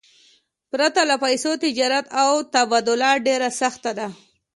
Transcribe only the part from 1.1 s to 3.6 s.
پیسو، تجارت او تبادله ډېره